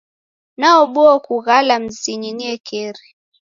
Naobua 0.57 1.13
kughala 1.25 1.75
mzinyi 1.83 2.31
niekeri. 2.33 3.05